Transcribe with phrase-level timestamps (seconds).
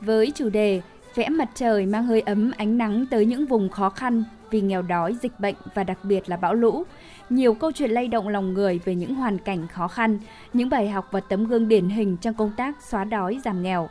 [0.00, 0.80] Với chủ đề
[1.14, 4.82] Vẽ mặt trời mang hơi ấm ánh nắng tới những vùng khó khăn vì nghèo
[4.82, 6.84] đói, dịch bệnh và đặc biệt là bão lũ.
[7.30, 10.18] Nhiều câu chuyện lay động lòng người về những hoàn cảnh khó khăn,
[10.52, 13.88] những bài học và tấm gương điển hình trong công tác xóa đói giảm nghèo.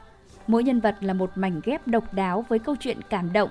[0.48, 3.50] Mỗi nhân vật là một mảnh ghép độc đáo với câu chuyện cảm động.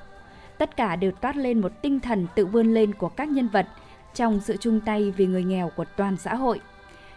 [0.59, 3.66] Tất cả đều toát lên một tinh thần tự vươn lên của các nhân vật
[4.14, 6.61] trong sự chung tay vì người nghèo của toàn xã hội.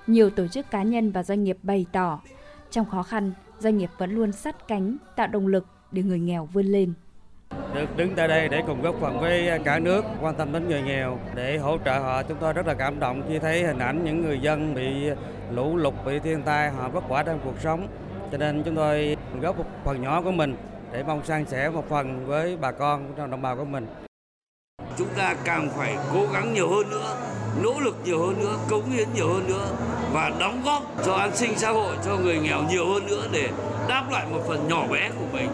[0.08, 2.20] Nhiều tổ chức cá nhân và doanh nghiệp bày tỏ,
[2.70, 6.46] trong khó khăn, doanh nghiệp vẫn luôn sắt cánh, tạo động lực để người nghèo
[6.46, 6.94] vươn lên.
[7.76, 10.82] Được đứng tại đây để cùng góp phần với cả nước quan tâm đến người
[10.82, 14.04] nghèo để hỗ trợ họ chúng tôi rất là cảm động khi thấy hình ảnh
[14.04, 15.10] những người dân bị
[15.52, 17.88] lũ lụt bị thiên tai họ vất vả trong cuộc sống
[18.32, 20.56] cho nên chúng tôi góp một phần nhỏ của mình
[20.92, 23.88] để mong san sẻ một phần với bà con trong đồng bào của mình.
[24.98, 27.16] Chúng ta càng phải cố gắng nhiều hơn nữa,
[27.64, 29.70] nỗ lực nhiều hơn nữa, cống hiến nhiều hơn nữa
[30.14, 33.50] và đóng góp cho an sinh xã hội cho người nghèo nhiều hơn nữa để
[33.88, 35.50] đáp lại một phần nhỏ bé của mình.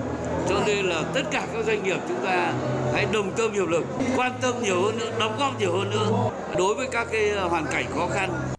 [0.49, 2.53] Cho nên là tất cả các doanh nghiệp chúng ta
[2.93, 3.83] hãy đồng tâm hiệp lực
[4.15, 6.09] quan tâm nhiều hơn nữa đóng góp nhiều hơn nữa
[6.57, 8.56] đối với các cái hoàn cảnh khó khăn.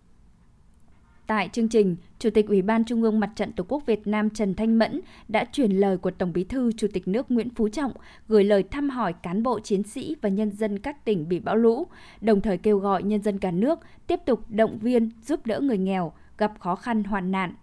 [1.29, 4.31] Tại chương trình, Chủ tịch Ủy ban Trung ương Mặt trận Tổ quốc Việt Nam
[4.31, 7.69] Trần Thanh Mẫn đã chuyển lời của Tổng Bí thư Chủ tịch nước Nguyễn Phú
[7.69, 7.93] Trọng
[8.29, 11.57] gửi lời thăm hỏi cán bộ chiến sĩ và nhân dân các tỉnh bị bão
[11.57, 11.87] lũ,
[12.21, 15.79] đồng thời kêu gọi nhân dân cả nước tiếp tục động viên giúp đỡ người
[15.79, 17.55] nghèo gặp khó khăn hoạn nạn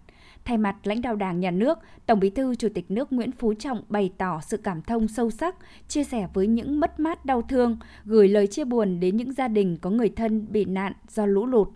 [0.44, 3.54] Thay mặt lãnh đạo Đảng, Nhà nước, Tổng Bí thư Chủ tịch nước Nguyễn Phú
[3.54, 5.56] Trọng bày tỏ sự cảm thông sâu sắc,
[5.88, 9.48] chia sẻ với những mất mát đau thương, gửi lời chia buồn đến những gia
[9.48, 11.68] đình có người thân bị nạn do lũ lụt.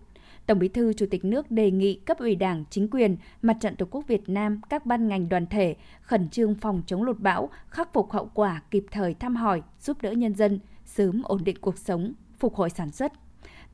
[0.51, 3.75] Tổng Bí thư Chủ tịch nước đề nghị cấp ủy Đảng, chính quyền, Mặt trận
[3.75, 7.49] Tổ quốc Việt Nam, các ban ngành đoàn thể khẩn trương phòng chống lụt bão,
[7.69, 11.55] khắc phục hậu quả, kịp thời thăm hỏi, giúp đỡ nhân dân sớm ổn định
[11.61, 13.11] cuộc sống, phục hồi sản xuất,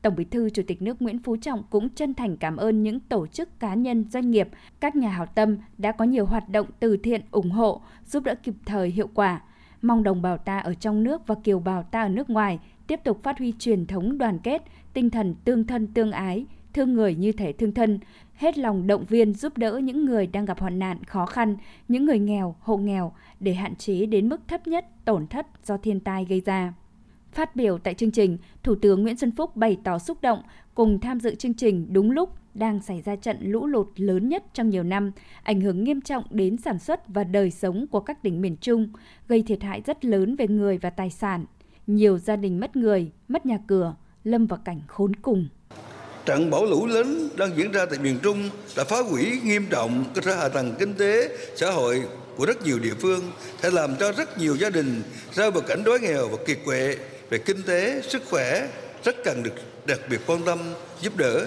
[0.02, 3.00] Tổng Bí thư Chủ tịch nước Nguyễn Phú Trọng cũng chân thành cảm ơn những
[3.00, 4.48] tổ chức cá nhân, doanh nghiệp,
[4.80, 8.34] các nhà hảo tâm đã có nhiều hoạt động từ thiện ủng hộ, giúp đỡ
[8.42, 9.40] kịp thời hiệu quả.
[9.82, 13.00] Mong đồng bào ta ở trong nước và kiều bào ta ở nước ngoài tiếp
[13.04, 14.62] tục phát huy truyền thống đoàn kết,
[14.92, 17.98] tinh thần tương thân tương ái, thương người như thể thương thân,
[18.34, 21.56] hết lòng động viên giúp đỡ những người đang gặp hoạn nạn khó khăn,
[21.88, 25.76] những người nghèo, hộ nghèo để hạn chế đến mức thấp nhất tổn thất do
[25.76, 26.74] thiên tai gây ra.
[27.32, 30.42] Phát biểu tại chương trình, Thủ tướng Nguyễn Xuân Phúc bày tỏ xúc động
[30.74, 34.44] cùng tham dự chương trình đúng lúc đang xảy ra trận lũ lụt lớn nhất
[34.54, 35.12] trong nhiều năm,
[35.42, 38.92] ảnh hưởng nghiêm trọng đến sản xuất và đời sống của các tỉnh miền Trung,
[39.28, 41.44] gây thiệt hại rất lớn về người và tài sản.
[41.86, 45.48] Nhiều gia đình mất người, mất nhà cửa, lâm vào cảnh khốn cùng.
[46.28, 50.04] Trận bão lũ lớn đang diễn ra tại miền Trung đã phá hủy nghiêm trọng
[50.14, 52.02] cơ sở hạ tầng kinh tế, xã hội
[52.36, 53.20] của rất nhiều địa phương,
[53.62, 55.02] sẽ làm cho rất nhiều gia đình
[55.34, 56.96] rơi vào cảnh đói nghèo và kiệt quệ
[57.30, 58.68] về kinh tế, sức khỏe
[59.04, 59.52] rất cần được
[59.86, 60.58] đặc biệt quan tâm,
[61.00, 61.46] giúp đỡ.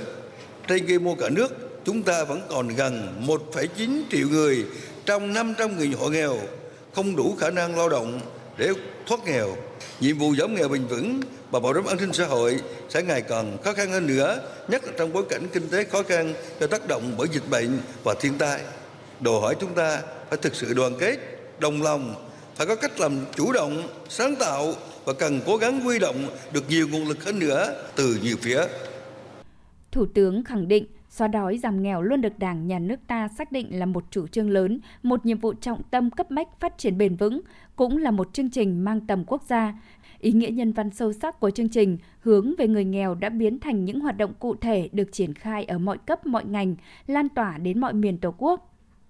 [0.68, 4.66] Trên quy mô cả nước, chúng ta vẫn còn gần 1,9 triệu người
[5.06, 6.38] trong 500 người hộ nghèo
[6.94, 8.20] không đủ khả năng lao động
[8.62, 8.74] để
[9.06, 9.58] thoát nghèo.
[10.00, 11.20] Nhiệm vụ giảm nghèo bền vững
[11.52, 14.84] và bảo đảm an sinh xã hội sẽ ngày càng khó khăn hơn nữa, nhất
[14.86, 18.16] là trong bối cảnh kinh tế khó khăn do tác động bởi dịch bệnh và
[18.20, 18.62] thiên tai.
[19.20, 21.18] Đòi hỏi chúng ta phải thực sự đoàn kết,
[21.60, 24.74] đồng lòng, phải có cách làm chủ động, sáng tạo
[25.06, 28.64] và cần cố gắng huy động được nhiều nguồn lực hơn nữa từ nhiều phía.
[29.92, 33.52] Thủ tướng khẳng định xóa đói giảm nghèo luôn được Đảng, Nhà nước ta xác
[33.52, 36.98] định là một chủ trương lớn, một nhiệm vụ trọng tâm cấp bách phát triển
[36.98, 37.42] bền vững,
[37.76, 39.74] cũng là một chương trình mang tầm quốc gia.
[40.20, 43.60] Ý nghĩa nhân văn sâu sắc của chương trình hướng về người nghèo đã biến
[43.60, 46.76] thành những hoạt động cụ thể được triển khai ở mọi cấp mọi ngành,
[47.08, 48.68] lan tỏa đến mọi miền Tổ quốc.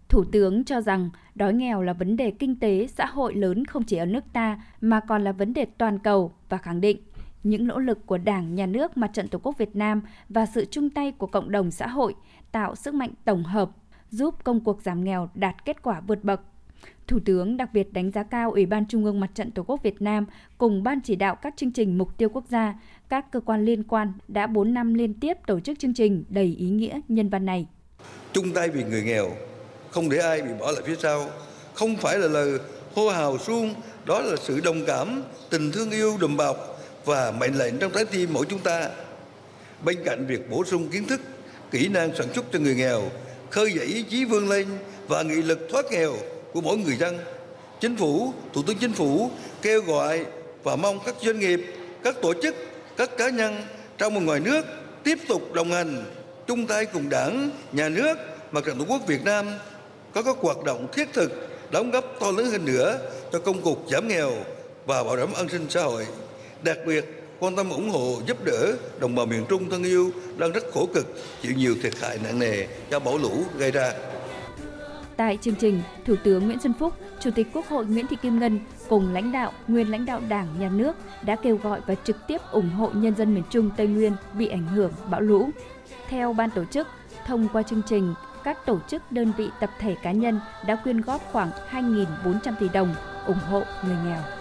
[0.09, 3.83] Thủ tướng cho rằng đói nghèo là vấn đề kinh tế, xã hội lớn không
[3.83, 6.97] chỉ ở nước ta mà còn là vấn đề toàn cầu và khẳng định
[7.43, 10.65] những nỗ lực của Đảng, Nhà nước, Mặt trận Tổ quốc Việt Nam và sự
[10.65, 12.15] chung tay của cộng đồng xã hội
[12.51, 13.69] tạo sức mạnh tổng hợp
[14.09, 16.41] giúp công cuộc giảm nghèo đạt kết quả vượt bậc.
[17.07, 19.83] Thủ tướng đặc biệt đánh giá cao Ủy ban Trung ương Mặt trận Tổ quốc
[19.83, 20.25] Việt Nam
[20.57, 22.79] cùng Ban chỉ đạo các chương trình mục tiêu quốc gia,
[23.09, 26.55] các cơ quan liên quan đã 4 năm liên tiếp tổ chức chương trình đầy
[26.59, 27.67] ý nghĩa nhân văn này.
[28.33, 29.29] Chung tay vì người nghèo
[29.89, 31.25] không để ai bị bỏ lại phía sau
[31.73, 32.59] không phải là lời
[32.95, 33.73] hô hào suông
[34.05, 38.05] đó là sự đồng cảm tình thương yêu đùm bọc và mệnh lệnh trong trái
[38.05, 38.89] tim mỗi chúng ta
[39.83, 41.21] bên cạnh việc bổ sung kiến thức,
[41.71, 43.01] kỹ năng sản xuất cho người nghèo,
[43.49, 44.67] khơi dậy ý chí vươn lên
[45.07, 46.13] và nghị lực thoát nghèo
[46.53, 47.17] của mỗi người dân,
[47.79, 49.31] chính phủ, thủ tướng chính phủ
[49.61, 50.25] kêu gọi
[50.63, 51.61] và mong các doanh nghiệp,
[52.03, 52.55] các tổ chức,
[52.97, 53.61] các cá nhân
[53.97, 54.65] trong và ngoài nước
[55.03, 56.03] tiếp tục đồng hành,
[56.47, 58.17] chung tay cùng đảng, nhà nước
[58.51, 59.45] mặt trận tổ quốc việt nam
[60.13, 61.31] có các hoạt động thiết thực,
[61.71, 62.99] đóng góp to lớn hơn nữa
[63.31, 64.31] cho công cuộc giảm nghèo
[64.85, 66.05] và bảo đảm an sinh xã hội.
[66.63, 70.51] Đặc biệt, quan tâm ủng hộ giúp đỡ đồng bào miền Trung thân yêu đang
[70.51, 71.05] rất khổ cực,
[71.41, 73.93] chịu nhiều thiệt hại nặng nề do bão lũ gây ra.
[75.17, 78.39] Tại chương trình, Thủ tướng Nguyễn Xuân Phúc, Chủ tịch Quốc hội Nguyễn Thị Kim
[78.39, 78.59] Ngân
[78.89, 82.41] cùng lãnh đạo, nguyên lãnh đạo Đảng, Nhà nước đã kêu gọi và trực tiếp
[82.51, 85.49] ủng hộ nhân dân miền Trung Tây Nguyên bị ảnh hưởng bão lũ.
[86.09, 86.87] Theo ban tổ chức,
[87.27, 88.13] thông qua chương trình,
[88.43, 92.69] các tổ chức, đơn vị, tập thể cá nhân đã quyên góp khoảng 2.400 tỷ
[92.69, 94.40] đồng ủng hộ người nghèo.